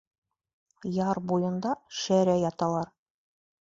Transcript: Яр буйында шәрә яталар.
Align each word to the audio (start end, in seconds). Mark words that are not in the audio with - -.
Яр 1.09 1.21
буйында 1.33 1.77
шәрә 2.01 2.39
яталар. 2.49 2.95